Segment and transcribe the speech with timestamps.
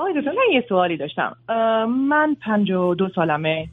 [0.00, 1.36] آقای دکتر من یه سوالی داشتم.
[1.88, 3.68] من پنج و دو سالمه.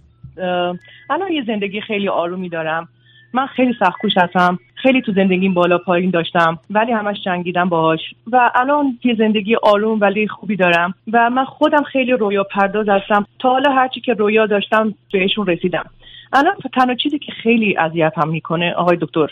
[1.09, 2.87] الان یه زندگی خیلی آرومی دارم.
[3.33, 4.59] من خیلی سختکوش هستم.
[4.75, 6.59] خیلی تو زندگیم بالا پایین داشتم.
[6.69, 7.99] ولی همش جنگیدم باهاش.
[8.31, 10.93] و الان یه زندگی آروم ولی خوبی دارم.
[11.13, 13.25] و من خودم خیلی رویا پرداز هستم.
[13.39, 15.85] تا حالا هرچی که رویا داشتم بهشون رسیدم.
[16.33, 19.27] الان تنها چیزی که خیلی اذیتم می‌کنه آقای دکتر.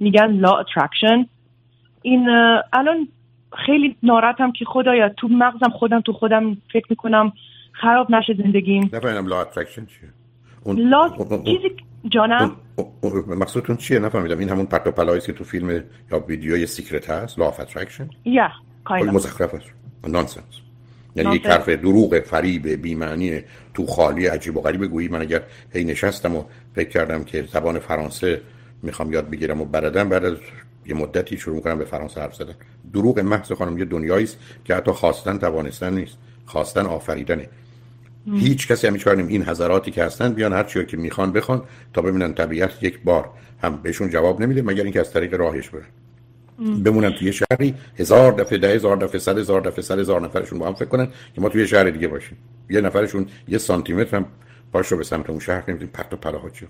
[0.00, 1.26] میگن law attraction
[2.02, 2.28] این
[2.72, 3.08] الان
[3.66, 7.32] خیلی ناراحتم که خدایا تو مغزم خودم تو خودم فکر می‌کنم
[7.72, 8.90] خراب نشه زندگیم.
[8.92, 10.08] نفهمیدم لا اترکشن چیه؟
[10.64, 11.08] اون لا
[11.44, 11.76] چیزی
[12.08, 12.56] جانم؟
[13.28, 14.38] مقصودتون چیه؟ نفهمیدم.
[14.38, 15.70] این همون پرت و که تو فیلم
[16.12, 18.50] یا ویدیوی سیکرت هست؟ لا اترکشن یا
[18.84, 19.12] کایلا.
[19.12, 19.74] مزخرف است.
[20.08, 20.60] نانسنس.
[21.16, 23.40] یعنی یک طرف دروغ فریب بیمعنی
[23.74, 24.84] تو خالی عجیب و غریب.
[24.84, 25.42] گویی من اگر
[25.72, 26.44] هی نشستم و
[26.74, 28.40] فکر کردم که زبان فرانسه
[28.82, 30.36] می‌خوام یاد بگیرم و بردم بعد از
[30.88, 32.54] یه مدتی شروع می‌کنم به فرانسه حرف زدن.
[32.92, 36.16] دروغ محض خانم یه دنیایی است که حتی خواستن توانستن نیست.
[36.46, 37.48] خواستن آفریدنه.
[38.32, 41.62] هیچ کسی هم کار این حضراتی که هستن بیان هر چیزی که می‌خوان بخوان
[41.92, 43.30] تا ببینن طبیعت یک بار
[43.62, 45.86] هم بهشون جواب نمیده مگر اینکه از طریق راهش برن.
[46.82, 50.66] بمونن توی شهری هزار دفعه ده هزار دفعه صد هزار دفعه صد هزار نفرشون با
[50.66, 52.36] هم فکر کنن که ما توی شهر دیگه باشیم.
[52.70, 54.26] یه نفرشون یه سانتی متر هم
[54.72, 56.66] پاش رو به سمت اون شهر نمیدیم پرت و پلاها چی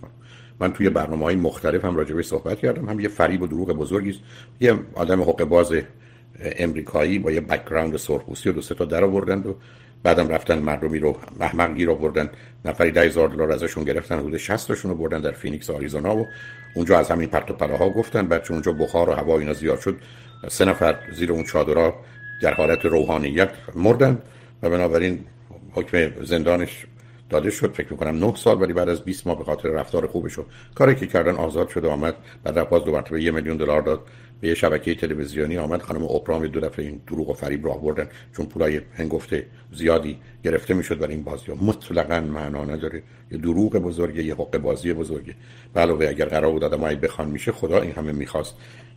[0.60, 2.88] من توی برنامه های مختلف هم راجع صحبت کردم.
[2.88, 4.20] هم یه فریب و دروغ بزرگی است.
[4.60, 5.72] یه آدم حقه باز
[6.40, 9.54] امریکایی با یه background سرخپوستی و دو سه تا در آوردن و
[10.02, 12.30] بعدم رفتن مردمی رو احمق گیر آوردن.
[12.64, 16.26] نفری 10000 دلار ازشون گرفتن حدود 60 تاشون رو بردن در فینیکس آریزونا و
[16.74, 18.26] اونجا از همین پرت و پلاها گفتن.
[18.26, 19.96] بعد چون اونجا بخار و هوا اینا زیاد شد.
[20.48, 21.94] سه نفر زیر اون چادرها
[22.42, 24.18] در حالت روحانیت مردن
[24.62, 25.24] و بنابراین
[25.72, 26.86] حکم زندانش
[27.30, 30.38] داده شد فکر می‌کنم 9 سال ولی بعد از 20 ماه به خاطر رفتار خوبش
[30.38, 33.82] و کاری که کردن آزاد شد و آمد بعد باز دو مرتبه یه میلیون دلار
[33.82, 34.00] داد
[34.40, 35.82] به یه شبکه تلویزیونی آمد.
[35.82, 40.74] خانم اپرام دو دفعه این دروغ و فریب راه بردن چون پولای هنگفته زیادی گرفته
[40.74, 43.02] می‌شد برای این بازی ها مطلقا معنا نداره.
[43.30, 45.34] یه دروغ بزرگه یه حق بازی بزرگه.
[45.76, 48.54] علاوه اگر قرار بود آدمایی بخوان میشه خدا این همه می‌خواست.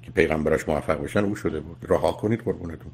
[0.10, 1.78] که پیغمبرش موفق بشن او شده بود.
[1.90, 2.92] رها کنید قربونتون.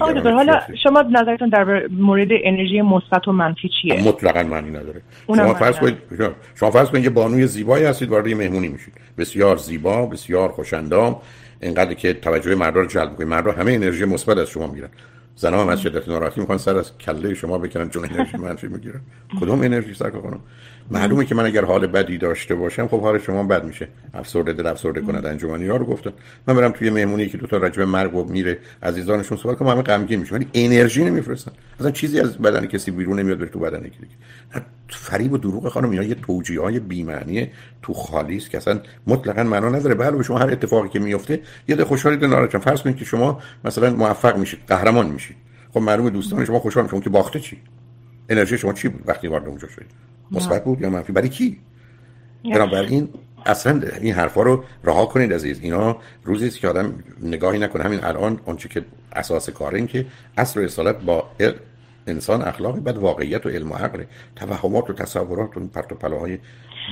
[0.00, 5.00] حالا شما نظرتون در مورد انرژی مثبت و منفی چیه؟ مطلقا معنی نداره.
[5.26, 5.96] شما فرض کنید
[6.54, 8.94] شما فرض کنید یه بانوی زیبایی هستید وارد مهمونی میشید.
[9.18, 11.16] بسیار زیبا بسیار خوشندام
[11.60, 14.88] اینقدر که توجه مردم رو جلب کنید مردم همه انرژی مثبت از شما می‌گیرن.
[15.36, 19.00] زنها هم از شدت ناراحتی می‌خوان سر از کله شما بکنن چون انرژی منفی می‌گیرن.
[19.40, 20.40] کدوم انرژی سر کنم
[20.90, 23.88] معلومه که من اگر حال بدی داشته باشم خب حال شما بد میشه.
[24.14, 26.12] افسرده دل افسرده کند انجمنی ها رو گفتن.
[26.46, 29.82] من برم توی مهمونی که دو تا راجب مرگ و میره عزیزانشون صحبت کنم همه
[29.82, 31.52] غمگین میشن ولی انرژی نمیفرستن.
[31.80, 33.98] اصلا چیزی از بدن کسی بیرون نمیاد بره تو بدن یکی
[34.88, 37.50] فریب و دروغ خانم اینا یه توجیه های بی‌معنی
[37.82, 39.94] تو خالی است که اصلا مطلقا معنا نداره.
[39.94, 43.40] بله شما هر اتفاقی که میفته یه ده خوشحالی ده ناراحت فرض کنید که شما
[43.64, 45.36] مثلا موفق میشید قهرمان میشید.
[45.74, 47.00] خب معلومه دوستان شما خوشحال میشن.
[47.00, 47.56] که باخته چی؟
[48.28, 51.58] انرژی شما چی بود وقتی وارد اونجا شدید؟ مثبت بود یا منفی؟ برای کی؟
[52.44, 53.08] بنابراین
[53.46, 55.60] اصلا این حرفا رو رها کنید عزیز.
[55.62, 57.84] اینا روزی است که آدم نگاهی نکنه.
[57.84, 61.24] همین الان آنچه که اساس کار این که اصل اصالت با
[62.06, 64.04] انسان اخلاقی بعد واقعیت و علم و عقل
[64.36, 66.38] توهمات و تصورات و پرت و پلاهای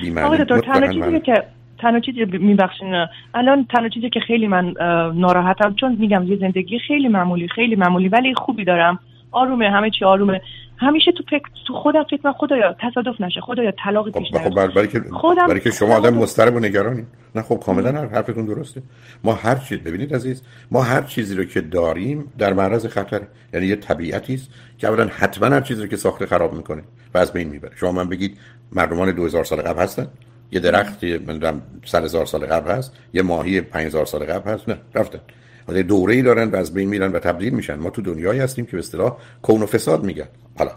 [0.01, 1.43] بی‌معنی تنها چیزی که
[1.77, 4.73] تنها چیزی میبخشین الان تنها چیزی که خیلی من
[5.15, 8.99] ناراحتم چون میگم یه زندگی خیلی معمولی خیلی معمولی ولی خوبی دارم.
[9.31, 10.41] آرومه همه چی آرومه.
[10.83, 14.49] همیشه تو فکر تو خودم فکر من خدایا تصادف نشه خدایا طلاق خب، پیش خب
[14.49, 17.05] برای که خودم برای که شما آدم مضطرب و نگرانی
[17.35, 18.83] نه خب کاملا حرفتون درسته.
[19.23, 23.21] ما هر چیز ببینید عزیز ما هر چیزی رو که داریم در معرض خطر.
[23.53, 26.83] یعنی یه طبیعتی است که اولا حتما هر چیزی رو که ساخته خراب می‌کنه
[27.13, 27.71] و از بین می‌بره.
[27.75, 28.37] شما من بگید
[28.71, 30.07] مردمان 2000 سال قبل هستن؟
[30.51, 32.97] یه درخت من سال هزار سال قبل هست.
[33.13, 34.69] یه ماهی 5000 سال قبل هست.
[34.69, 35.19] نه رفتن.
[35.67, 37.75] حالا دوره ای دارن و از بین میرن و تبدیل میشن.
[37.75, 40.27] ما تو دنیایی هستیم که به اصطلاح کون و فساد میگن.
[40.57, 40.71] حالا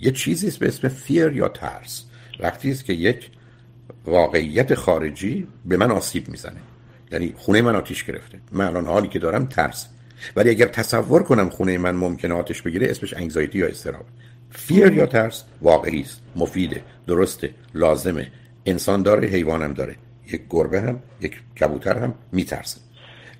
[0.00, 2.04] یه چیزی به اسم فیر یا ترس.
[2.40, 3.30] وقتی است که یک
[4.04, 6.60] واقعیت خارجی به من آسیب می‌زنه.
[7.12, 8.38] یعنی خونه من آتیش گرفته.
[8.52, 9.86] من الان حالی که دارم ترس.
[10.36, 14.04] ولی اگر تصور کنم خونه من ممکنه آتش بگیره اسمش انگزایتی یا استراب.
[14.50, 16.20] فیر یا ترس واقعی است.
[16.36, 18.32] مفیده درسته لازمه.
[18.66, 19.96] انسان داره حیوانم داره.
[20.32, 22.80] یک گربه هم یک کبوتر هم میترسه.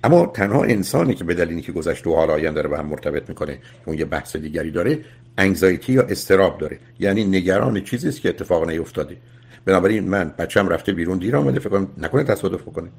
[0.03, 3.29] اما تنها انسانی که به دلیلی که گذشته و حال آینده رو به هم مرتبط
[3.29, 4.99] می‌کنه اون یه بحث دیگری داره
[5.37, 6.79] انگزایتی یا استراب داره.
[6.99, 9.17] یعنی نگران چیزی است که اتفاق نیفتاده.
[9.65, 12.89] بنابراین من بچم رفته بیرون دیر آمده فکر کنم نکنه تصادف بکنه.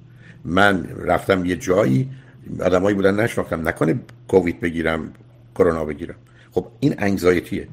[0.44, 2.10] من رفتم یه جایی
[2.60, 5.12] آدمایی بودن نشناختم نکنه کووید بگیرم
[5.54, 6.14] کرونا بگیرم.
[6.52, 7.69] خب این انگزایتیه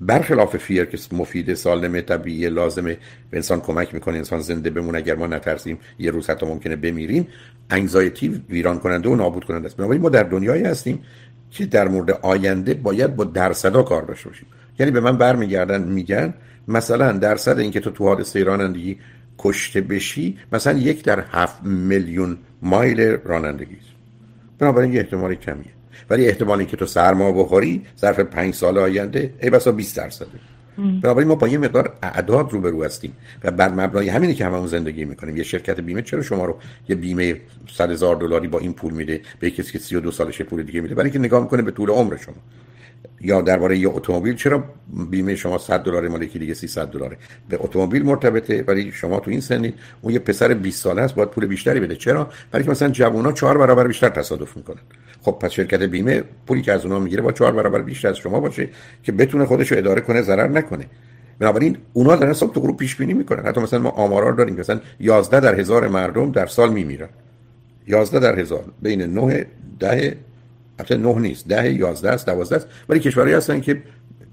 [0.00, 2.96] برخلاف فیر که مفید سالمه طبیعی لازمه
[3.30, 4.98] به انسان کمک می‌کنه انسان زنده بمونه.
[4.98, 7.28] اگر ما نترسیم یه روز حتی ممکنه بمیریم.
[7.70, 9.76] انگزایتی ویران کننده و نابود کننده است.
[9.76, 11.02] بنابراین ما در دنیایی هستیم
[11.50, 14.46] که در مورد آینده باید با درصدا کار داشته باشیم.
[14.78, 16.34] یعنی به من برمیگردن میگن
[16.68, 18.98] مثلا درصد اینکه تو تو حادثه رانندگی
[19.38, 23.94] کشته بشی مثلا یک در هفت میلیون مایل رانندگی است.
[24.58, 25.72] بنابراین یه احتمال کمیه.
[26.10, 30.26] ولی احتمالی که تو سرما بخوری ظرف پنج سال آینده ای بسا 20 درصده
[31.02, 35.04] بنابراین ما با یه مقدار اعداد روبرو هستیم و بر مبنای همینی که هممون زندگی
[35.04, 35.36] می‌کنیم.
[35.36, 36.56] یه شرکت بیمه چرا شما رو
[36.88, 37.40] یه بیمه
[37.72, 40.94] 100 هزار دلاری با این پول میده به کسی که 32 سالش پول دیگه میده؟
[40.94, 42.34] برای اینکه نگاه می‌کنه به طول عمر شما.
[43.20, 44.64] یا درباره یه اتومبیل چرا
[45.10, 47.16] بیمه شما 100 دلار مال یکی دیگه 300 دلاره؟
[47.48, 51.30] به اتومبیل مرتبطه ولی شما تو این سنی اون یه پسر 20 ساله است باید
[51.30, 51.96] پول بیشتری بده.
[51.96, 54.80] چرا؟ برای که مثلا جوونا 4 برابر بیشتر تصادف می‌کنن.
[55.22, 58.40] خب پس شرکت بیمه پولی که از اونها می‌گیره با 4 برابر بیشتر از شما
[58.40, 58.68] باشه
[59.02, 60.86] که بتونه خودش رو اداره کنه ضرر نکنه.
[61.38, 63.46] بنابراین اونا دارن صبح تو گروه پیش بینی می‌کنن.
[63.46, 67.08] حتی مثلا ما آمارا داریم مثلا 11 در هزار مردم در سال میمیرن.
[67.86, 69.46] 11 در هزار بین 9
[69.80, 70.16] 10
[70.78, 71.48] البته نه نیست.
[71.48, 72.66] ده یازده است دوازده است.
[72.88, 73.82] ولی کشورهایی هستن که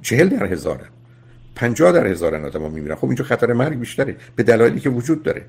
[0.01, 0.87] چهل در هزارن
[1.55, 4.15] پنجاه در هزارن آدم میمیرن خب اینجا خطر مرگ بیشتره.
[4.35, 5.45] به دلایلی که وجود داره.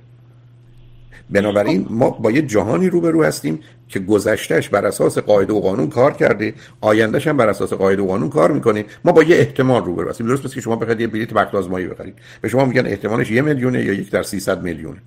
[1.31, 6.13] بنابراین ما با یه جهانی روبرو هستیم که گذشتهش بر اساس قاعده و قانون کار
[6.13, 8.85] کرده آیندهش هم بر اساس قاعده و قانون کار می‌کنه.
[9.05, 10.27] ما با یه احتمال روبرو هستیم.
[10.27, 12.15] درست پس که شما بخواید یه بلیت وقت آزمایی بخرید.
[12.41, 14.99] به شما میگن احتمالش یه میلیونه یا یک در 300 میلیونه.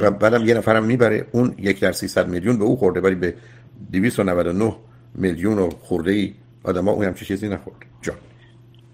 [0.00, 3.34] و بعدم یه نفرم می‌بره اون یک در 300 میلیون به او خورده ولی به
[3.92, 4.76] 299
[5.14, 6.32] میلیون و خورده ای
[6.64, 7.76] آدم ها اون هم چیزی نخورد.
[8.02, 8.16] جان.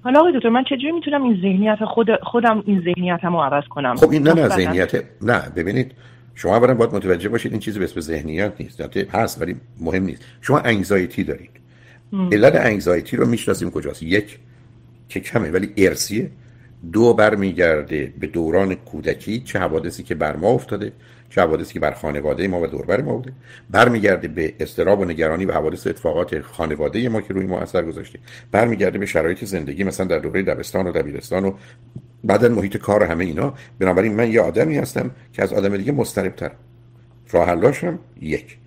[0.05, 3.97] حالا آقای دکتر من چجوری می‌تونم این ذهنیت خود خودم این ذهنیتم رو عوض کنم؟
[3.97, 5.93] خب این نه نه ذهنیت نه ببینید
[6.35, 8.81] شما اولا باید متوجه باشید این چیزی به اسم ذهنیت نیست.
[8.97, 10.25] هست ولی مهم نیست.
[10.41, 11.51] شما انگزایتی دارید.
[12.33, 14.39] علت انگزایتی رو می‌شناسیم کجاست؟ یک
[15.09, 16.31] که کمه ولی ارسیه
[16.93, 20.93] دو برمیگرده به دوران کودکی چه حوادثی که بر ما افتاده.
[21.31, 23.33] چه حوادثی که بر خانواده ما و دوربر ما بوده.
[23.71, 28.19] برمیگرده به استراب و نگرانی و حوادث اتفاقات خانواده ما که روی ما اثر گذاشته.
[28.53, 31.53] برمیگرده به شرایط زندگی مثلا در دوره دبستان و دبیرستان و
[32.25, 33.55] بعدا محیط کار همه اینا.
[33.79, 36.51] بنابراین من یه آدمی هستم که از آدم دیگه مضطربتر.
[37.31, 38.59] راه یک.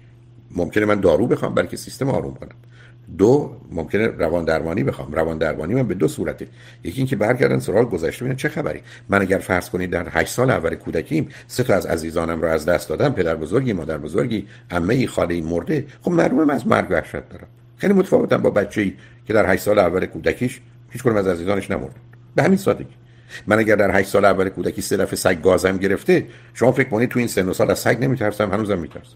[0.51, 2.55] ممکنه من دارو بخوام بلکه سیستم آروم کنم.
[3.17, 5.13] دو ممکنه روان درمانی بخوام.
[5.13, 6.47] روان درمانی من به دو صورته.
[6.83, 8.25] یکی اینکه برگردن سراغ گذشته.
[8.25, 11.85] ببینن چه خبری؟ من اگر فرض کنید در 8 سال اول کودکیم سه تا از
[11.85, 13.13] عزیزانم رو از دست دادم.
[13.13, 15.85] پدر بزرگی مادر بزرگی عمه ای خاله ای مرده.
[16.01, 17.47] خب معلومه از مرگ وحشت دارم.
[17.77, 18.93] خیلی متفاوتم با بچه‌ای
[19.25, 21.95] که در 8 سال اول کودکیش هیچ از عزیزانش نمرد.
[22.35, 22.93] به همین سادگی.
[23.47, 27.09] من اگر در 8 سال اول کودکی سه دفعه سگ گازم گرفته شما فکر کنید
[27.09, 29.15] تو این سن و سال از سگ نمیترسم هنوزم میترسم.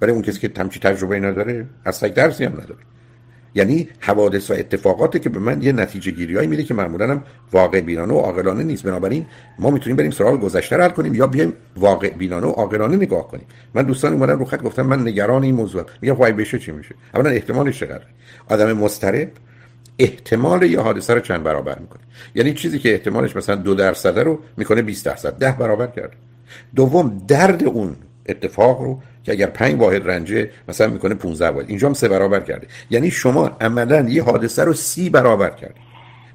[0.00, 2.80] ولی اون کسی که تمچی تجربه نداره از سگ درسی هم نداره.
[3.54, 7.22] یعنی حوادث و اتفاقاتی که به من یه نتیجه گیری میده که معمولا هم
[7.52, 8.82] واقع بینانه و عاقلانه نیست.
[8.82, 9.26] بنابراین
[9.58, 13.46] ما می‌تونیم بریم سراغ گذشته حل کنیم یا بیایم واقع بینانه و عاقلانه نگاه کنیم.
[13.74, 16.94] من دوستان اومدن رو خط گفتم من نگران این موضوع میگم وای بشه چی میشه؟
[17.14, 18.06] اولا احتمالش چقدره؟
[18.48, 19.28] آدم مضطرب
[19.98, 22.02] احتمال یه حادثه رو چند برابر می‌کنه؟
[22.34, 25.38] یعنی چیزی که احتمالش مثلا دو درصد رو می‌کنه 20 درصد.
[25.38, 26.16] ده برابر کرده.
[26.74, 31.68] دوم درد اون اتفاق رو که اگر 5 واحد رنجه مثلا می‌کنه 15 واحد.
[31.68, 32.66] اینجا هم سه برابر کرده.
[32.90, 35.74] یعنی شما عملا یه حادثه رو سی برابر کرده.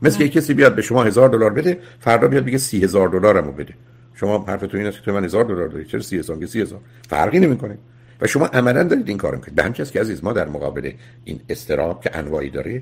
[0.02, 3.52] مثل که کسی بیاد به شما هزار دلار بده فردا بیاد بگه سی هزار دلارمو
[3.52, 3.74] بده.
[4.14, 5.86] شما حرفتون این است که من هزار دلار داری.
[5.86, 6.80] چرا سی هزار؟ سی هزار.
[7.10, 7.78] فرقی نمی‌کنه.
[8.22, 9.56] و شما عملا دارید این کارو می‌کنید.
[9.56, 10.92] به همین که عزیز ما در مقابل
[11.24, 12.82] این اضطراب که انواعی داره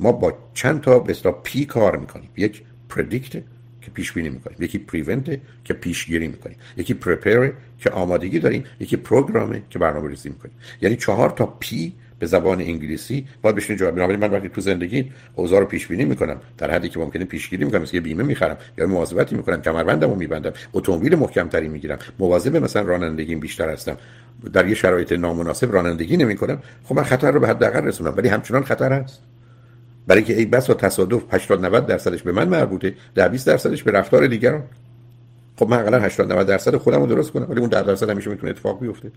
[0.00, 1.14] ما با چند تا به
[1.44, 2.30] P کار می‌کنیم.
[2.36, 3.32] یک predict
[3.80, 4.56] که پیش بینی می‌کنیم.
[4.60, 6.56] یکی prevent که پیشگیری می‌کنیم.
[6.76, 7.50] یکی prepare
[7.84, 10.54] که آمادگی داریم یکی program ه که برنامه ریزی می‌کنیم.
[10.80, 13.94] یعنی چهار تا P به زبان انگلیسی باید بشین جواب.
[13.94, 17.64] بنابراین من وقتی تو زندگی اوضاع رو پیش بینی می‌کنم در حدی که ممکنه پیشگیری
[17.64, 22.56] می‌کنم مثل یه بیمه می‌خرم یا مواظبتی می‌کنم کمربندمو میبندم اتومبیل محکم تری می‌گیرم مواظب
[22.56, 23.96] مثلا رانندگیم بیشتر هستم
[24.52, 28.14] در یه شرایط نامناسب رانندگی نمی‌کنم خب من خطر رو به حداقل رسونم.
[28.16, 29.22] ولی همچنان خطر هست.
[30.06, 33.82] برای که ای بس و تصادف 80 90 درصدش به من مربوطه در 20 درصدش
[33.82, 34.62] به رفتار دیگران.
[35.56, 38.30] خب من حداقل 80 90 درصد خودم رو درست کنم ولی اون 10 درصد همیشه
[38.30, 39.10] می‌تونه اتفاق بیفته.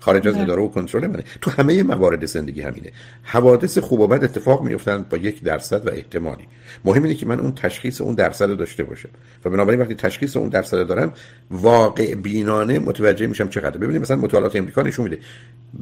[0.00, 1.24] خارج از اداره و کنترل منه.
[1.40, 2.92] تو همه موارد زندگی همینه.
[3.22, 6.46] حوادث خوب و بد اتفاق میفتن با یک درصد و احتمالی.
[6.84, 9.08] مهم اینه که من اون تشخیص اون درصد رو داشته باشم.
[9.44, 11.12] و بنابراین وقتی تشخیص اون درصد دارم
[11.50, 15.18] واقع بینانه متوجه میشم چقدر ببینید مثلا مطالعات امریکا نشون میده.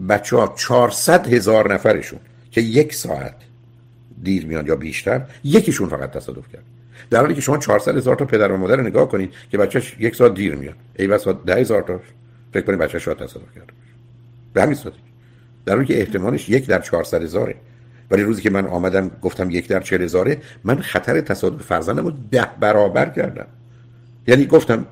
[0.08, 2.18] بچه ها 400 هزار نفرشون
[2.50, 3.34] که یک ساعت
[4.22, 6.64] دیر میان یا بیشتر یکیشون فقط تصادف کرد.
[7.10, 9.96] در حالی که شما 400 هزار تا پدر و مادر رو نگاه کنید که بچهش
[9.98, 10.76] یک ساعت دیر میاد.
[10.98, 12.00] ای بسا 10 هزار تا.
[12.52, 13.72] فکر کنید بچه‌ش شاید تصادف کرده
[14.52, 14.94] به همین صورت
[15.66, 17.54] در حالی که احتمالش یک در 400 هزاره.
[18.10, 22.12] ولی روزی که من آمدم گفتم یک در 40 هزاره من خطر تصادف فرزندم رو
[22.30, 23.46] ده برابر کردم.
[24.26, 24.86] یعنی گفتم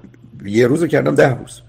[0.45, 1.63] یه روزو کردم ده روز.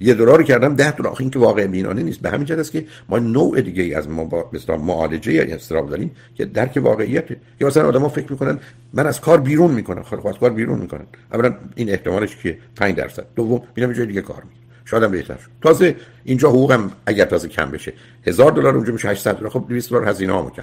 [0.00, 2.20] یه دلار کردم ده دلار این که واقع بینانه نیست.
[2.20, 5.90] به همین جهت است که ما نوع دیگه ای از ما با معالجه یا استراب
[5.90, 7.24] داریم که درک واقعیت.
[7.60, 8.58] یا مثلا آدما فکر می‌کنن
[8.92, 10.02] من از کار بیرون می‌کنم.
[10.02, 11.06] خب از کار بیرون می‌کنن.
[11.32, 13.26] اولا این احتمالش که 5 درصد.
[13.36, 15.50] دوم میرم جای دیگه کار می‌کنم شاید بهتر شد.
[15.62, 17.92] تازه اینجا حقوقم اگر تازه کم بشه
[18.26, 20.62] هزار دلار اونجا میشه 800 دلار خب 200 دلار هزینه هامو کم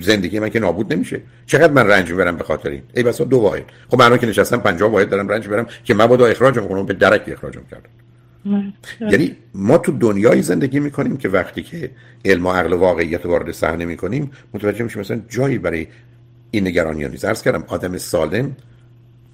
[0.00, 1.20] زندگی من که نابود نمیشه.
[1.46, 3.62] چقدر من رنج می‌برم به خاطر این؟ ای بسا دو واحد.
[3.88, 7.24] خب من که نشستم 50 واحد دارم رنج می‌برم که مبادا اخراجم کنم به درک
[7.26, 7.90] اخراجم کردم.
[9.00, 11.90] یعنی ما تو دنیایی زندگی می‌کنیم که وقتی که
[12.24, 15.86] علم و عقل و واقعیت وارد صحنه می‌کنیم متوجه میشیم مثلا جایی برای
[16.50, 17.24] این نگرانی نیست.
[17.24, 18.56] عرض کردم آدم سالم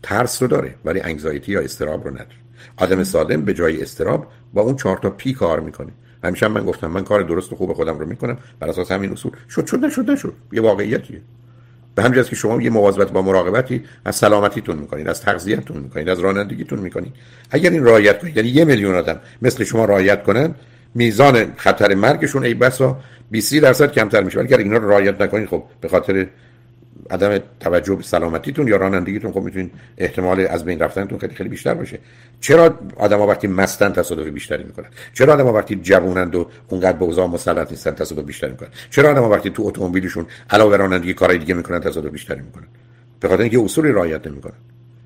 [0.03, 2.37] ترس رو داره ولی انگزایتی یا استراب رو نداره.
[2.77, 5.93] آدم سالم به جای استراب با اون چهار تا پی کار می‌کنه.
[6.27, 8.39] همیشه من گفتم من کار درست و خوب خودم رو می‌کنم.
[8.61, 9.33] بر اساس همین اصول.
[9.51, 10.35] شد شد نشد نشد.
[10.53, 11.21] یه واقعیتیه.
[11.95, 16.21] به همین که شما یه مواظبت با مراقبتی از سلامتیتون می‌کنید از تغذیه‌تون می‌کنید از
[16.21, 17.13] رانندگیتون می‌کنید
[17.51, 20.55] اگر این رعایت کنید یعنی یه میلیون آدم مثل شما رعایت کنن
[20.95, 22.99] میزان خطر مرگشون ای بسا
[23.31, 24.39] 20 درصد کمتر میشه.
[24.39, 26.27] ولی اگر اینا رو رعایت نکنید خب به خاطر
[27.11, 31.75] عدم توجه به سلامتیتون یا رانندگیتون خب می‌تونین احتمال از بین رفتنتون خیلی خیلی بیشتر
[31.75, 31.99] باشه.
[32.41, 37.27] چرا آدما وقتی مستن تصادف بیشتری می‌کنن؟ چرا آدما وقتی جوونند و اونقدر به اوضاع
[37.27, 41.81] مسلط نیستن تصادف بیشتری می‌کنن؟ چرا آدما وقتی تو اتومبیلشون علاوه رانندگی کارهای دیگه می‌کنن
[41.81, 42.67] تصادف بیشتری می‌کنن؟
[43.21, 44.55] به خاطر اینکه اصولی رعایت نمی‌کنن.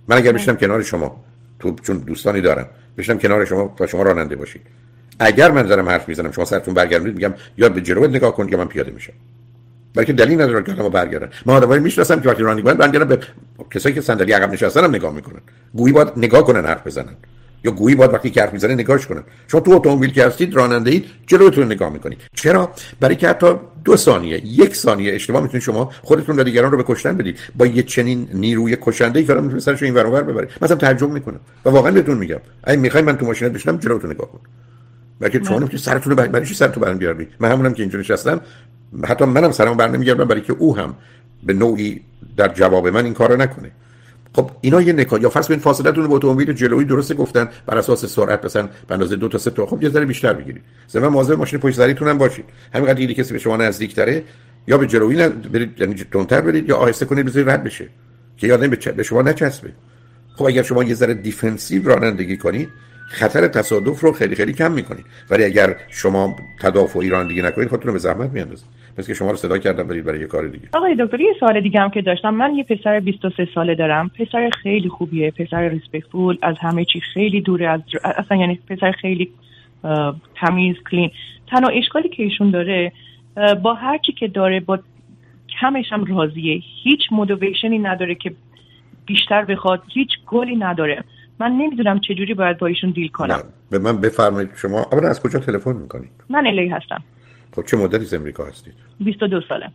[0.09, 1.25] من اگر بشینم کنار شما
[1.59, 2.67] تو چون دوستانی دارم
[2.99, 4.63] بشینم کنار شما با شما راننده باشید.
[5.19, 8.57] اگر من دارم حرف می‌زنم شما سرتون برگردید میگم یا به جلو نگاه کن که
[8.57, 9.13] من پیاده میشم.
[9.95, 11.31] بلکه دلیل نداره که ما برگردن.
[11.47, 13.19] ما آدمایی می‌شناسم که وقتی رانندگی برگردن به
[13.71, 15.41] کسایی که صندلی عقب نشستن هم نگاه می‌کنن.
[15.75, 17.17] گویی باید نگاه کنن حرف بزنن.
[17.65, 19.23] یا گویی باید وقتی که حرف می‌زنه نگاهش کنن.
[19.49, 22.19] شما تو اتومبیل که هستید راننده اید جلوتون نگاه می‌کنید.
[22.35, 22.71] چرا؟
[23.01, 23.47] برای که حتی
[23.85, 27.39] دو ثانیه یک ثانیه اشتباه می‌تونید شما خودتون و دیگران رو به کشتن بدید.
[27.55, 30.49] با یه چنین نیروی کشنده ای که می‌تونه سرش این ور ببره.
[30.63, 31.41] مثلا تعجب می‌کنم.
[31.65, 32.41] و واقعا بهتون میگم.
[32.65, 34.41] اگه می‌خواین من تو ماشینت بشینم جلوتون نگاه کن.
[35.21, 38.41] بلکه شما نمی‌تونید سرتون رو برای چی سرتون برام بیارید من همونم که اینجا نشستم.
[39.05, 40.95] حتی منم سرم بر نمیگردم برای که او هم
[41.43, 42.01] به نوعی
[42.37, 43.71] در جواب من این کارو نکنه.
[44.35, 45.23] خب اینا یه نکات.
[45.23, 48.95] یا فرض کنید فاصله تون با اتومبیل جلویی درست گفتن بر اساس سرعت مثلا به
[48.95, 49.67] اندازه دو تا سه تا.
[49.67, 50.63] خب یه ذره بیشتر بگیرید.
[50.89, 52.45] مثلا مواظب ماشین پشت سریتون هم باشید.
[52.75, 54.23] همینقدر دیگه کسی به شما نزدیک تره
[54.67, 57.89] یا به جلویی برید یعنی تندتر برید یا آهسته کنید بذارید رد بشه.
[58.37, 59.73] که یادم به شما نچسبه.
[60.37, 62.69] خب اگر شما یه ذره defensive رانندگی کنید
[63.11, 65.05] خطر تصادف رو خیلی خیلی کم می‌کنید.
[65.31, 68.80] ولی اگر شما تدافعی رانندگی نکنید خودتون رو به زحمت میاندازید.
[68.99, 70.69] مثل که شما رو صدا کردم برید برای یه کار دیگه.
[70.73, 72.35] آقای دکتر یه سوال دیگه هم که داشتم.
[72.35, 74.09] من یه پسر 23 ساله دارم.
[74.09, 79.31] پسر خیلی خوبیه پسر respectful از همه چی خیلی دوره از اصلا یعنی پسر خیلی
[80.35, 81.11] تمیز کلین
[81.47, 82.93] تنها اشکالی که ایشون داره
[83.63, 84.79] با هر چی که داره با
[85.61, 86.63] کمش هم راضیه.
[86.83, 88.33] هیچ موتیویشنی نداره که
[89.07, 89.83] بیشتر بخواد.
[89.93, 91.05] هیچ گلی نداره.
[91.41, 93.43] من نمی‌دونم چجوری باید با ایشون دیل کنم.
[93.71, 94.87] به من بفرمایید شما.
[94.93, 97.03] اولا از کجا تلفن می‌کنید؟ من الی هستم.
[97.57, 99.71] خب چه مدتی از امریکا هستید؟ 22 ساله.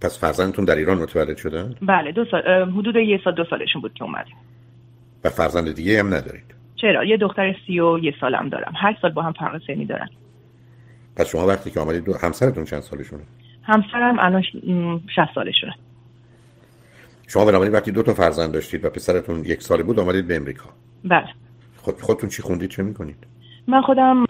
[0.00, 3.94] پس فرزندتون در ایران متولد شدن؟ بله دو سال حدود یه سال دو سالشون بود
[3.94, 4.34] که اومدیم.
[5.24, 8.72] و فرزند دیگه هم ندارید؟ چرا؟ یه دختر سی و یه سالم دارم.
[8.76, 10.08] هشت سال با هم فرق سنی دارن.
[11.16, 13.22] پس شما وقتی که آمدید دو همسرتون چند سالشونه؟
[13.62, 15.74] همسرم الان 60 سالشونه.
[17.28, 20.70] شما بنابراین وقتی دو تا فرزند داشتید و پسرتون یک ساله بود آمدید به امریکا.
[21.04, 21.28] بله.
[21.76, 23.26] خود خودتون چی خوندید؟ چه می‌کنید؟
[23.68, 24.24] من خودم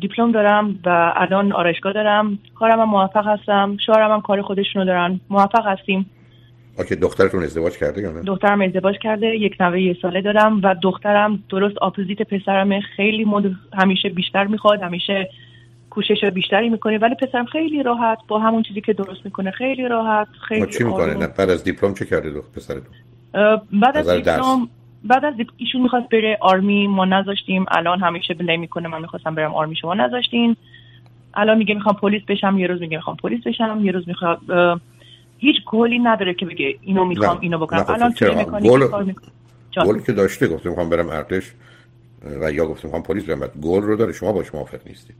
[0.00, 2.38] دیپلم دارم و الان آرایشگاه دارم.
[2.54, 3.76] کارم هم موفق هستم.
[3.86, 5.20] شوهرم هم کار خودشونو دارن.
[5.30, 6.10] موفق هستیم.
[6.78, 9.26] OK دخترتون ازدواج کرده یا نه؟ دخترم ازدواج کرده.
[9.26, 13.52] یک نوه یه ساله دارم و دخترم درست opposite پسرم خیلی مد...
[13.78, 15.30] همیشه بیشتر می‌خواد همیشه
[15.90, 16.98] کوشش بیشتری می‌کنه.
[16.98, 21.14] ولی پسرم خیلی راحت با همون چیزی که درست می‌کنه خیلی راحت خیلی چی می‌کنه؟
[21.14, 22.94] نه بعد از دیپلم چه کرده دو پسرتون؟
[23.72, 24.68] بعد از دیپلم
[25.04, 27.64] بعد از ایشون می‌خواست بره army ما نذاشتیم.
[27.68, 30.56] الان همیشه blame می‌کنه من می‌خواستم برم army شما نذاشتین.
[31.34, 34.40] الان میگه می‌خوام پلیس بشم یه روز میگه می‌خوام پلیس بشم یه روز می‌خواد
[35.38, 37.84] هیچ گلی نداره که بگه اینو می‌خوام اینو بکنم.
[37.88, 39.12] الان چه می‌کنی گل...
[39.84, 41.52] گل که داشته گفتم می‌خوام برم ارتش
[42.40, 45.16] و یا گفتم می‌خوام پلیس برم گل رو داره شما باش موافق نیستید.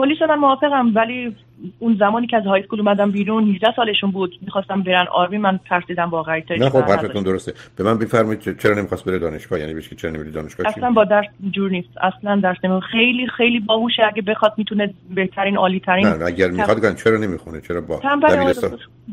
[0.00, 1.36] پلیس من موافقم ولی
[1.78, 4.38] اون زمانی که از های اسکول اومدم بیرون 18 سالشون بود.
[4.42, 6.40] می‌خواستم برن آرمی من ترسیدم واقعا.
[6.50, 7.54] نه خب حرفتون درسته.
[7.76, 11.04] به من بفرمایید چرا نمی‌خواست بره دانشگاه؟ یعنی بهش که چرا نمیری دانشگاه؟ اصلا با
[11.04, 11.88] درس جور نیست.
[12.00, 14.02] اصلا درس نمی خیلی خیلی باهوشه.
[14.06, 18.00] اگه بخواد می‌تونه بهترین عالی ترین نه, اگر می‌خواد گن چرا نمی‌خونه؟ چرا با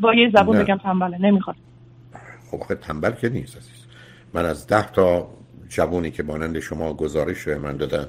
[0.02, 1.18] با یه زبون بگم تنبله.
[1.22, 1.56] نمی‌خواد.
[2.52, 3.86] خب آخه تنبل که نیست عزیز.
[4.34, 5.28] من از 10 تا
[5.70, 8.06] جوونی که مانند شما گزارش من دادن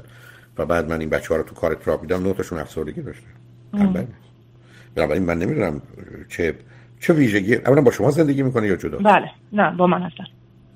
[0.58, 3.26] و بعد من این بچه ها رو تو کار تراپ میدم نوتشون تاشون افسردگی داشته.
[4.94, 5.82] بنابراین من نمی‌دونم
[6.28, 6.54] چه
[7.00, 9.30] چه ویژگی اولا با شما زندگی می‌کنه یا جدا؟ بله.
[9.52, 10.24] نه با من هستن.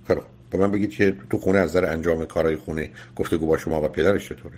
[0.08, 0.18] خب
[0.50, 3.88] با من بگید که تو خونه از نظر انجام کارهای خونه گفتگو با شما و
[3.88, 4.54] پدرش چطوره؟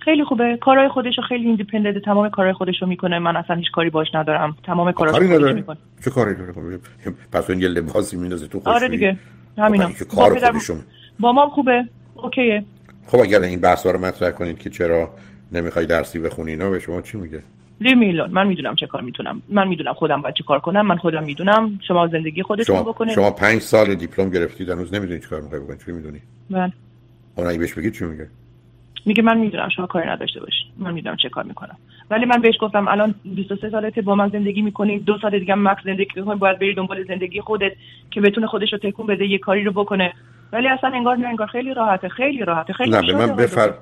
[0.00, 0.58] خیلی خوبه.
[0.60, 3.18] کارهای خودش رو خیلی ایندیپندنت تمام کارهای خودش رو می‌کنه.
[3.18, 4.56] من اصلا هیچ کاری باش ندارم.
[4.64, 5.76] تمام کارا نداره؟ می‌کنه.
[6.04, 6.60] چه کاری داره؟ خب،
[7.32, 8.90] پس اون یه لباسی میندازه تو آره خشکی.
[8.90, 9.18] دیگه.
[9.58, 10.78] همینا خب، کار با پدر- خودشون
[11.20, 11.84] با مام خوبه.
[12.14, 12.64] اوکیه.
[13.06, 15.10] خب اگر این بحث رو مطرح کنید که چرا
[15.52, 17.42] نمی‌خوای درسی بخونی اینا به شما چی میگه؟
[17.80, 19.42] لی میلون من می‌دونم چه کار می‌تونم.
[19.48, 20.86] من می‌دونم خودم باید چه کار کنم.
[20.86, 23.14] من خودم می‌دونم شما زندگی خودتون شما بکنید.
[23.14, 26.20] شما پنج سال دیپلم گرفتید هنوز نمی‌دونید چیکار می‌خوای بکنید چی می‌دونی؟
[26.50, 26.72] من
[27.36, 28.28] اون بهش بگید چی میگه؟
[29.06, 30.66] میگه من می‌دونم شما کاری نداشته باشید.
[30.78, 31.76] من می‌دونم چه کار می‌کنم.
[32.10, 35.82] ولی من بهش گفتم الان 23 سالته با من زندگی می‌کنی دو سال دیگه مکس
[35.84, 37.72] زندگی کنی باید بری دنبال زندگی خودت
[38.10, 40.12] که بتونه خودش رو تکون بده یه کاری رو بکنه.
[40.52, 43.74] ولی اصلا انگار نه انگار خیلی راحته خیلی راحته خیلی نه به من بفر.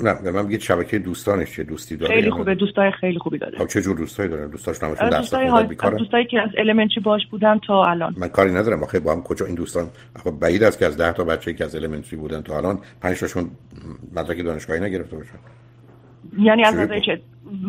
[0.00, 3.58] نه به من بگید شبکه دوستانش چه دوستی داره خیلی خوبه؟ دوستای خیلی خوبی داره.
[3.58, 7.00] خب چه جور دوستایی داره؟ دوستاش نمشون از درس دوستای ها- دوستایی که از المنتری
[7.00, 8.14] باش بودن تا الان.
[8.18, 9.90] من کاری ندارم آخه با هم کجا این دوستان
[10.24, 13.20] خب بعید است که از 10 تا بچه که از المنتری بودن تا الان 5
[13.20, 13.50] تاشون
[14.16, 15.38] مدرک دانشگاهی نگرفته باشن.
[16.38, 17.20] یعنی از نظر چه؟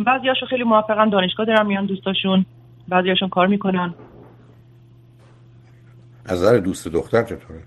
[0.06, 2.46] بعضیاشون خیلی موفقن دانشگاه دارن میان دوستاشون
[2.88, 3.94] بعضیاشون کار می‌کنن.
[6.26, 7.60] از نظر دوست دختر چطوره؟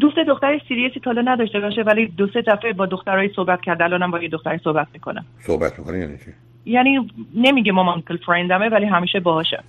[0.00, 3.84] دوست دختری سیریسی تا حالا نداشته باشه ولی دو سه دفعه با دخترای صحبت کرده
[3.84, 5.24] الانم با یه دختری صحبت می‌کنه.
[5.38, 6.32] صحبت می‌کنه یعنی چی؟
[6.64, 9.62] یعنی نمیگه مامان انکل فرندمه ولی همیشه باهاشه.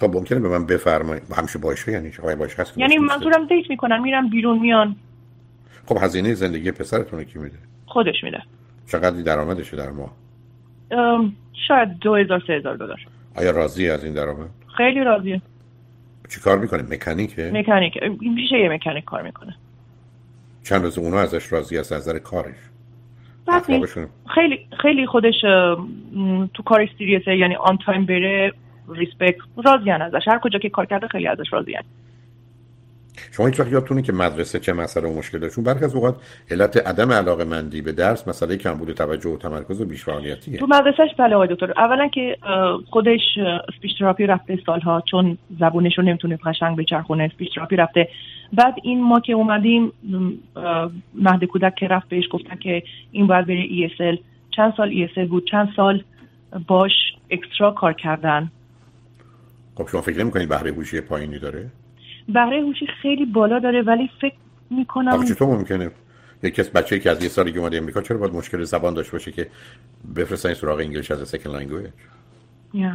[0.00, 1.22] خب ممکنه به من بفرمایید.
[1.36, 4.96] همیشه باشه یعنی آیا باشه هست یعنی؟ منظورم دیت می‌کنن میرن بیرون میان.
[5.86, 8.42] خب هزینه زندگی پسرتون کی میده؟ خودش میده.
[8.86, 10.12] چقدر درآمدشه در ماه؟
[11.68, 13.00] شاید دو هزار سه هزار دلار.
[13.36, 15.42] آیا راضی از این درآمد؟ خیلی راضیه.
[16.28, 17.98] چی کار می‌کنه؟ مکانیکه؟ مکانیک.
[18.20, 19.56] میشه یه مکانیک کار می‌کنه.
[20.62, 22.54] چند روز اونا ازش راضی است از نظر کارش؟
[24.34, 25.40] خیلی خیلی خودش
[26.54, 28.52] تو کار serious ه یعنی on time بره
[28.88, 30.28] respect راضیان ازش.
[30.28, 31.82] هر کجا که کار کرده خیلی ازش راضیان
[33.32, 36.16] شما هیچ وقت یادتونه که مدرسه چه مسئله و مشکل داشتون برخی از اوقات
[36.50, 40.66] علت عدم علاقه مندی به درس مسئله کمبود توجه و تمرکز و بیش فعالیتیه تو
[40.66, 41.72] مدرسهش بله آقای دکتر.
[41.76, 42.36] اولا که
[42.90, 43.20] خودش
[43.68, 48.08] speech therapy رفته سالها چون زبونش رو نمی‌تونه قشنگ بچرخونه speech therapy رفته.
[48.52, 49.92] بعد این ما که اومدیم
[51.14, 54.18] مهد کودک که رفت بهش گفتن که این باید بره ESL
[54.50, 56.04] چند سال ESL بود؟ چند سال
[56.66, 56.92] باش
[57.30, 58.50] extra کار کردن.
[59.74, 61.66] خب شما فکر نمی‌کنید بهره هوشی پایینی داره؟
[62.28, 64.34] بهره هوشی خیلی بالا داره ولی فکر
[64.70, 65.90] می‌کنم چطور ممکنه
[66.42, 69.32] یک کس بچه‌ای که از یه سالگی اومده امریکا چرا باید مشکل زبان داشته باشه
[69.32, 69.48] که
[70.16, 71.86] بفرستن سراغ English as second language
[72.74, 72.92] Yeah.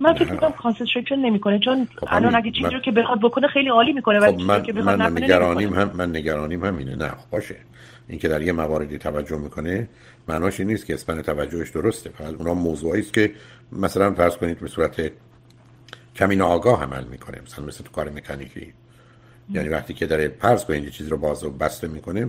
[0.00, 0.32] من فکر.
[0.32, 2.34] می‌کنم concentration نمی‌کنه چون خب الان.
[2.34, 5.12] اگه چیزی رو که بخواد بکنه خیلی عالی می‌کنه ولی خب من که بخواد من
[5.12, 5.74] نگرانیم.
[5.74, 7.56] هم من نگرانیم همینه نه خب باشه
[8.08, 9.88] اینکه در یه مواردی توجه می‌کنه
[10.28, 13.32] معناش این نیست که اسپن توجهش درسته فقط اونا موضوعی است که
[13.72, 15.12] مثلا فرض کنید به صورت
[16.16, 17.40] کمی ناآگاه عمل می‌کنه.
[17.46, 18.72] مثلا مثل تو کار مکانیکی.
[19.50, 22.28] یعنی وقتی که داره فرض کنید یه چیزی رو باز و بسته می‌کنه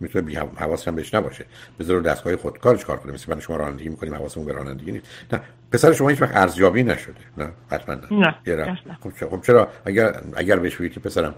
[0.00, 1.44] می‌تونه بی حواس هم بهش نباشه.
[1.78, 3.12] بذار دستگاه خودکارش کار کنه.
[3.12, 5.06] مثل من شما رانندگی می‌کنیم حواسمون به رانندگی نیست.
[5.32, 5.40] نه
[5.72, 7.14] پسر شما هیچ وقت ارزیابی نشده.
[7.38, 8.34] نه حتما نه.
[8.46, 8.78] نه،.
[9.00, 11.34] خب چرا- خب چرا؟ اگر اگر بهش بگید که پسرم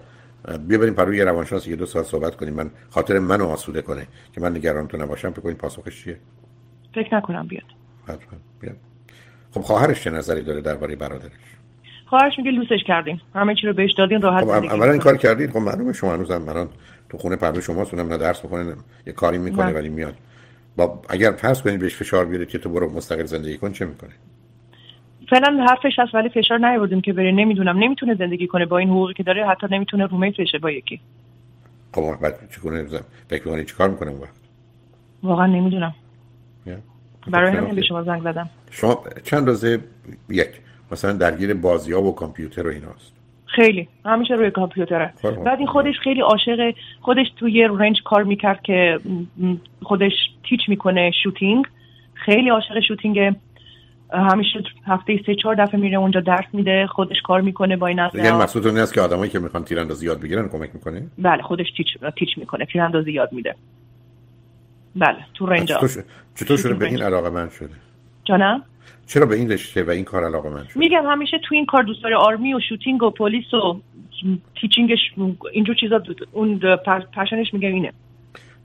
[0.68, 2.54] بیا بریم پروی یه روانشناس یه دو ساعت صحبت کنیم.
[2.54, 6.16] من خاطر منو آسوده کنه که من نگران تو نباشم فکر کنید پاسخش چیه؟
[6.94, 7.64] فکر نکنم بیاد.
[8.04, 8.38] حتما.
[8.60, 8.72] بیا
[9.50, 11.30] خب خواهرش چه نظری داره درباره برادرش؟
[12.10, 13.20] خواهرش میگه لوسش کردیم.
[13.34, 14.98] همه چی رو بهش دادین راحت خب اولا این می‌کنه.
[14.98, 16.68] کار کردید خب معلومه شما هنوزم الان
[17.08, 18.74] تو خونه پروی شماست اونم نه درس بخونه نه
[19.06, 19.72] یه کاری می‌کنه نه.
[19.72, 20.14] ولی میاد.
[20.76, 24.10] با اگر فرض کنید بهش فشار بیارید که تو برو مستقل زندگی کن چه می‌کنه؟
[25.30, 27.32] فعلا حرفش هست ولی فشار نیاوردیم که بره.
[27.32, 31.00] نمی‌دونم نمی‌تونه زندگی کنه با این حقوقی که داره حتی نمی‌تونه رومیت بشه با یکی.
[31.94, 34.34] خب بعد چیکار کنه فکر می‌کنید چیکار می‌کنه اون وقت؟
[35.22, 35.94] واقعا نمی‌دونم.
[36.66, 36.76] یا؟
[37.26, 38.50] برای خب، همین به شما زنگ زدم.
[38.70, 39.78] شما چند روزه؟
[40.28, 40.48] یک.
[40.92, 43.12] مثلا درگیر بازی ها و کامپیوتر و ایناست.
[43.46, 43.88] خیلی.
[44.04, 45.12] همیشه روی کامپیوتره.
[45.22, 45.44] خب.
[45.44, 48.98] بعد این خودش خیلی عاشق خودش توی رنج کار می‌کرد که
[49.82, 50.12] خودش
[50.48, 51.64] تیچ می‌کنه شوتینگ.
[52.14, 53.34] خیلی عاشق شوتینگ.
[54.12, 56.86] همیشه هفته سه چهار دفعه میره اونجا درس میده.
[56.86, 60.06] خودش کار می‌کنه با این یعنی اصلا مقصود این است که آدمایی که می‌خوان تیراندازی
[60.06, 61.86] یاد بگیرن کمک می‌کنه بله خودش teach
[62.18, 63.54] teach می‌کنه تیراندازی یاد میده.
[64.96, 66.86] بله تو range چطور, شد- چطور شده؟ به.
[66.86, 67.74] این علاقه مند شده.
[68.24, 68.62] جانم؟
[69.06, 71.82] چرا به این رشته و این کار علاقه مند شده میگم همیشه تو این کار
[71.82, 73.80] دوست داره army و shooting و پلیس و
[74.60, 74.98] teaching ش
[75.52, 76.58] اینجور چیزا اون
[77.16, 77.92] پشنش میگم اینه.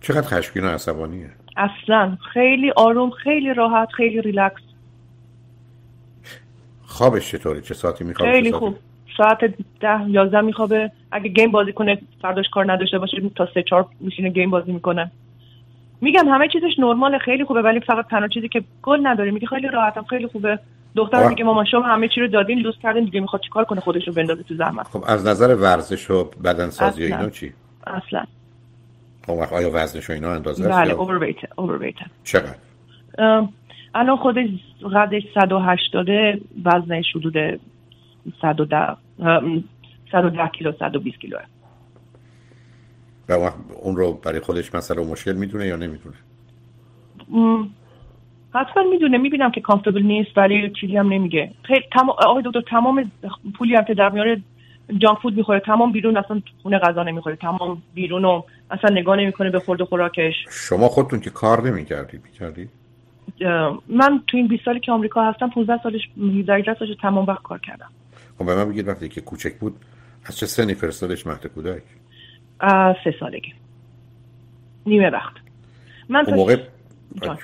[0.02, 4.62] چقدر خشمگین و عصبانیه؟ اصلا خیلی آروم خیلی راحت خیلی ریلکس.
[6.86, 8.78] خوابش چطوره؟ چه ساعتی میخوابه؟ خیلی ساعتی؟ خوب.
[9.18, 9.40] ساعت
[9.80, 10.92] ده یازده میخوابه.
[11.12, 15.12] اگه گیم بازی کنه فرداش کار نداشته باشه تا سه چهار میشینه گیم بازی می‌کنه.
[16.02, 19.32] میگم همه چیزش نرماله خیلی خوبه ولی فقط تنها چیزی که گل نداره.
[19.32, 20.60] میگه خیلی راحتم خیلی خوبه.
[20.96, 24.08] دختر میگه مامان شما همه چی رو دادین لوس کردین دیگه می‌خواد چیکار کنه خودش
[24.08, 24.88] رو بندازه تو زحمت.
[24.88, 27.54] خب از نظر ورزش و بدن سازی اینا چی؟
[27.88, 28.24] اصلا.
[29.26, 32.56] خب آیا وزنش و اینا اندازه بله اوورویت اوورویت چقدر؟
[33.96, 34.50] الان خودش
[34.96, 36.08] قدش 180
[36.66, 37.60] وزنش حدود
[38.42, 38.96] 110
[40.12, 41.38] 110 کیلو 120 کیلو
[43.30, 46.16] و اون رو برای خودش مسئله و مشکل می‌دونه یا نمی‌دونه؟
[48.54, 49.18] حتما می‌دونه.
[49.18, 51.52] می‌بینم که کامفتبل نیست ولی چیزی هم نمیگه.
[51.64, 51.82] خیلی
[52.18, 53.12] آقای دکتر تمام
[53.58, 54.42] پولی هم که در میاره
[54.98, 55.60] جانک فود می‌خوره.
[55.60, 57.36] تمام بیرون اصلا خونه غذا نمی‌خوره.
[57.36, 60.34] تمام بیرون و اصلا نگاه نمی‌کنه به خورد خوراکش.
[60.50, 62.70] شما خودتون که کار نمی‌کردی می‌کردی؟
[63.88, 67.60] من تو این 20 سالی که آمریکا هستم 15 سالش 18 سالش تمام وقت کار
[67.60, 67.90] کردم.
[68.38, 69.76] خب به من بگید وقتی که کوچک بود
[70.26, 71.84] از چه سنی فرستادش مهد کودک؟
[73.04, 73.54] سه سالگی.
[74.86, 75.34] نیمه وقت.
[76.10, 76.58] من اون موقع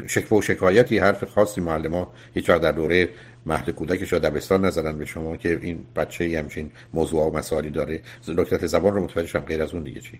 [0.08, 3.10] شکوه و شکایتی حرف خاصی معلم ها هیچ در دوره
[3.46, 7.70] مهد کودکش یا دبستان نزدن به شما که این بچه ای همچین موضوع و مسائلی
[7.70, 8.02] داره.
[8.38, 10.20] دکتر زبان رو متوجه شم غیر از اون دیگه چی؟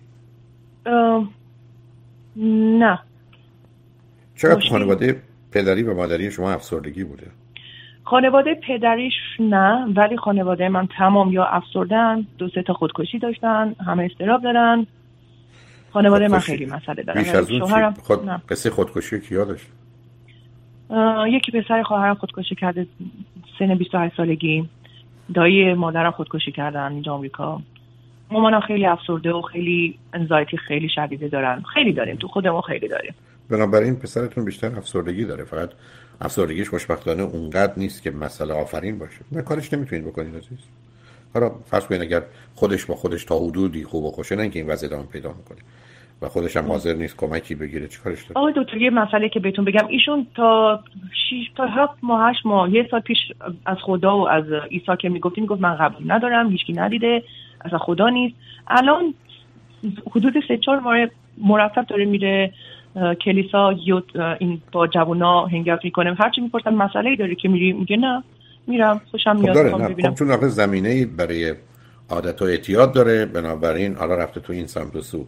[2.36, 2.98] نه.
[4.34, 7.26] چقدر خانواده پدری و مادری شما افسردگی بوده؟
[8.04, 14.08] خانواده پدریش نه ولی خانواده من تمام یا افسردن دو سه تا خودکشی داشتن همه
[14.12, 14.86] استراب دارن.
[15.90, 17.22] خانواده من خیلی مسئله دارن.
[17.22, 18.28] بیش از اون خود...
[18.48, 19.66] قصه خودکشی کیا داشت؟
[21.28, 22.86] یکی پسر خواهرم خودکشی کرده
[23.58, 24.68] سن 28 سالگی.
[25.34, 27.60] دایی مادرم خودکشی کردن اینجا آمریکا.
[28.30, 31.62] مامانم خیلی افسرده و خیلی انزایتی خیلی شدیده دارن.
[31.74, 32.16] خیلی داریم.
[32.16, 33.14] تو خودمون خیلی داریم.
[33.52, 35.44] بنابراین پسرتون بیشتر افسردگی داره.
[35.44, 35.70] فقط
[36.20, 39.20] افسردگیش خوشبختانه اونقدر نیست که مسئله آفرین باشه.
[39.32, 40.58] نه کارش نمی‌تونید بکنید عزیز.
[41.34, 42.22] حالا فرض کنید اگر
[42.54, 45.58] خودش با خودش تا حدودی خوب و خوشه نه اینکه این وضع ادامه پیدا می‌کنه
[46.22, 49.64] و خودش هم حاضر نیست کمکی بگیره چیکارش داره؟ آقای دکتر یه مسئله که بهتون
[49.64, 49.86] بگم.
[49.88, 50.80] ایشون تا
[51.30, 53.18] 6 تا 7 ماه 8 ماه یه سال پیش
[53.66, 57.22] از خدا و از عیسی که می‌گفتی می‌گفت من قبول ندارم هیچکی ندیده
[57.64, 58.36] اصلا خدا نیست.
[58.68, 59.14] الان
[60.10, 60.96] حدود 3 4 ماه
[61.38, 62.52] مرتب داره میره.
[63.24, 63.74] کلیسا
[64.38, 66.14] این با جوونا هنگات می‌کنه.
[66.14, 68.22] هرچی می‌پرسن مسئله ای داره که میری؟ میگه نه.
[68.66, 69.00] میرم.
[69.10, 69.70] خوشم خب میاد.
[69.70, 70.10] خب ببینم.
[70.10, 71.54] خب چون آخه زمینه برای
[72.10, 75.26] عادت و اعتیاد داره بنابراین حالا رفته تو این سمت و سو.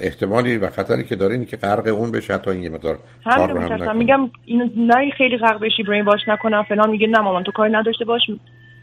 [0.00, 3.52] احتمالی و خطری که داره اینه که غرق اون بشه تا این یه مقدار کار
[3.52, 6.90] رو هم میگم اینو نه خیلی غرق بشی برین باش نکنم فلان.
[6.90, 8.22] میگه نه مامان تو کاری نداشته باش.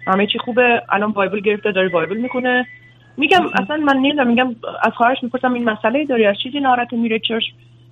[0.08, 0.82] همه چی خوبه.
[0.90, 2.68] الان بایبل گرفته داره بایبل می‌کنه
[3.18, 7.20] میگم اصلا من نمی‌دونم میگم از خواهرش می‌پرسم این مسئله داری؟ از چیزی ناراحت میره
[7.20, 7.44] چرش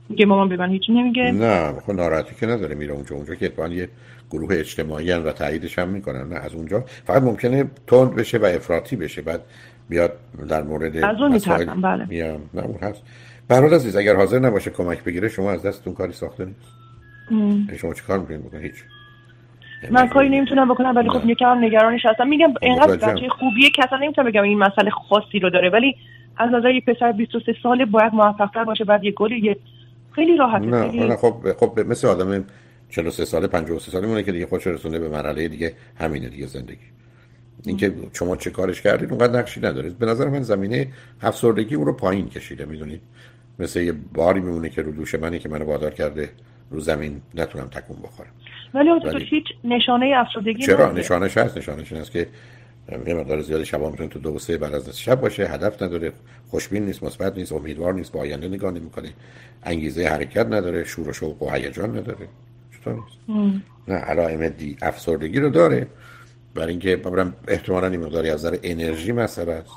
[0.09, 1.31] میگه مامان به من هیچی نمیگه.
[1.31, 3.89] نه خب ناراحتی که نداره میره اونجا اونجا که اتفاقا یه
[4.31, 6.83] گروه اجتماعی و تاییدش هم می‌کنن نه از اونجا.
[7.05, 9.41] فقط ممکنه تند بشه و افراطی بشه بعد
[9.89, 10.13] بیاد
[10.49, 12.05] در مورد از اون میترسم بله.
[12.09, 12.41] میام.
[12.53, 13.03] نه اون هست.
[13.47, 16.59] برحال عزیز اگر حاضر نباشه کمک بگیره شما از دستتون کاری ساخته نیست.
[17.31, 18.73] یعنی شما چی کار می‌کنید بکنید هیچ.
[19.91, 22.27] من کاری نمی‌تونم بکنم ولی خب یکم نگرانش هستم.
[22.27, 25.95] میگم اینقدر بچه خوبیه که اصلا نمی‌تونم بگم این مسئله خاصی رو داره ولی
[26.37, 29.57] از نظر یه پسر 23 ساله باید موفق‌تر باشه بعد یه گلی یه
[30.15, 31.15] خیلی راحته نه خیلی...
[31.15, 32.45] خب خب مثل آدم
[32.89, 36.77] 43 ساله 53 ساله مونه که دیگه خودش رسونده به مرحله دیگه همینه دیگه زندگی.
[37.65, 39.89] اینکه شما چه کارش کردید اونقدر نقشی نداره.
[39.89, 40.87] به نظر من زمینه
[41.21, 43.01] افسردگی اون رو پایین کشیده می‌دونید؟
[43.59, 46.29] مثل یه باری میمونه که رو دوش منی که منو وادار کرده
[46.71, 48.29] رو زمین نتونم تکون بخورم.
[48.73, 52.27] ولی ولی هیچ نشانه افسردگی چرا؟ نشانش هست نشانش هست که
[52.91, 56.11] یه مقدار زیادی شبا می‌تونه تو دو سه بعد از شب باشه هدف نداره
[56.49, 59.13] خوشبین نیست مثبت نیست امیدوار نیست با آینده نگاه نمی‌کنه.
[59.63, 62.27] انگیزه حرکت نداره شور و شوق و هیجان نداره.
[62.79, 65.87] چطور نیست؟ نه علائم دی افسردگی رو داره.
[66.55, 69.71] برای اینکه ببرم احتمالاً این مقداری از نظر انرژی مسئله است.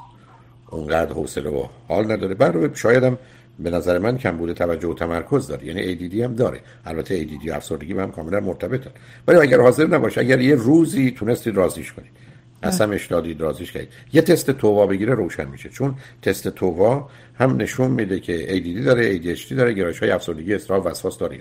[0.71, 2.35] اونقدر حوصله و حال نداره.
[2.35, 3.19] برای شاید هم
[3.59, 5.67] به نظر من کم بوده توجه و تمرکز داره.
[5.67, 6.61] یعنی ADD هم داره.
[6.85, 8.91] البته ADD و افسردگی با هم کاملا مرتبطن.
[9.29, 12.11] ولی اگر حاضر نباشه اگر یه روزی تونستید رازیش کنید
[12.63, 15.69] قسمش دادید رازیش کردید یه تست تووا بگیره روشن میشه.
[15.69, 20.87] چون تست تووا هم نشون میده که ADD داره ADHD داره گرایش های افسردگی استراب
[20.87, 21.41] وسواس داره.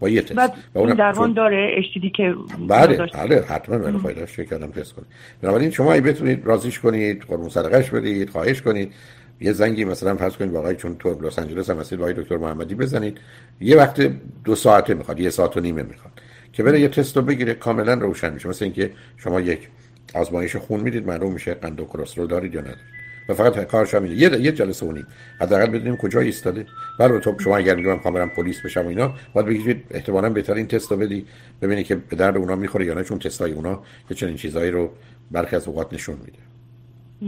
[0.00, 0.34] با یه تست.
[0.34, 2.34] بعد این درمان داره اشتیدی که
[2.68, 5.08] بله بله حتما ولی فایدهش کردم تست کنید.
[5.42, 8.92] بنابراین شما ای بتونید رازیش کنید قربون صدقش بدید خواهش کنید.
[9.40, 12.74] یه زنگی مثلا فرض کنید واقعا چون تو لس آنجلس هم هستید با دکتر محمدی
[12.74, 13.18] بزنید.
[13.60, 14.10] یه وقت
[14.44, 16.12] دو ساعته می‌خواد یه ساعت و نیمه می‌خواد.
[16.52, 18.48] که بره یه تست رو بگیره کاملا روشن میشه.
[18.48, 19.68] مثل اینکه شما یک
[20.14, 22.96] آزمایش خون می‌دید معلوم میشه قند و کلسترول دارید یا ندارید.
[23.28, 25.04] و فقط کارش همینه یه یه جلسه اونی
[25.40, 26.66] حداقل بدونیم کجا ایستاده.
[26.98, 30.90] برای تو شما اگر میگم کاملا پلیس بشم اینا باید بگید احتمالاً بهتر این تست
[30.90, 31.26] رو بدی.
[31.62, 34.90] ببینی که به درد اونا می‌خوره یا نه چون تستای اونا یه چنین چیزایی رو
[35.30, 36.38] برخی از اوقات نشون میده.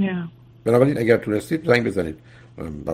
[0.06, 0.28] yeah.
[0.64, 2.18] بنابراین اگر تونستید زنگ بزنید.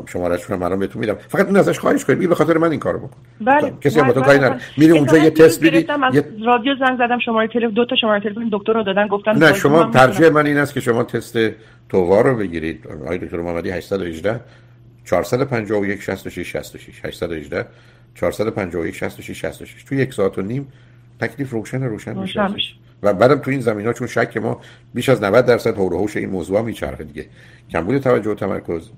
[0.07, 1.15] شماره‌اش رو الان بهتون میدم.
[1.29, 3.17] فقط اون ازش خواهش کنید به خاطر من این کارو بکن.
[3.41, 4.49] بله کسی هم با تو بله، کاری بله.
[4.49, 6.25] نداره میری اونجا یه تست میدی از یه...
[6.45, 9.85] رادیو زنگ زدم شماره تلفن دو تا شماره تلفن دکتر رو دادن گفتن نه شما
[9.85, 10.29] ترجیح.
[10.29, 11.39] من این است که شما تست
[11.89, 12.87] تووا رو بگیرید.
[13.05, 14.41] آقای دکتر محمدی 818
[15.05, 17.67] 451 66 66 818
[18.15, 20.69] 451 66 66 تو یک ساعت و نیم
[21.21, 22.41] تکلیف روشن روشن میشه.
[23.03, 24.61] و بعدم تو این زمین ها چون شک ما
[24.95, 27.27] بیش از 90 درصد و حوش این موضوع میچرخه دیگه.
[27.71, 28.91] کمبود توجه و تمرکز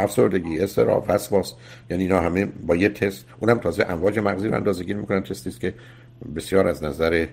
[0.00, 1.54] افسردگی استراب وسواس.
[1.90, 5.60] یعنی اینا همه با یه تست اونم تازه امواج مغزی رو اندازه‌گیری می‌کنن تستی است
[5.60, 5.74] که
[6.36, 7.26] بسیار از نظر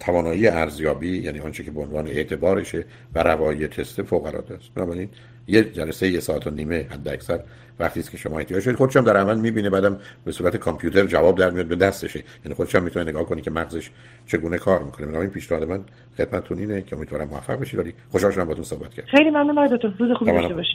[0.00, 4.74] توانایی ارزیابی یعنی آنچه که به عنوان اعتبارشه و روایی تست فوق العاده است.
[4.74, 5.08] بنابراین
[5.48, 7.40] یه جلسه یه ساعت و نیمه حد اکثر
[7.78, 8.78] وقتی است که شما احتیاج دارید.
[8.78, 12.24] خودش هم در عمل می‌بینه بعدم به صورت کامپیوتر جواب در میاد به دستشه.
[12.44, 13.90] یعنی خودش هم می‌تونه نگاه کنی که مغزش
[14.26, 15.06] چگونه کار می‌کنه.
[15.06, 15.80] بنابراین پیشنهاد من
[16.16, 19.08] خدمتتون اینه که امیدوارم موفق بشید ولی خوشحال شدم باهاتون صحبت کردم.
[19.08, 19.92] خیلی ممنون آقای دکتر.
[19.98, 20.32] روز خوبی.
[20.32, 20.74] داشته باشید.